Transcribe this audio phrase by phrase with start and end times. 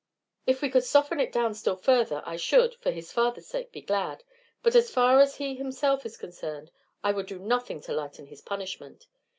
[0.47, 3.81] "If we could soften it down still further I should, for his father's sake, be
[3.81, 4.23] glad;
[4.63, 6.71] but as far as he himself is concerned,
[7.03, 9.05] I would do nothing to lighten his punishment.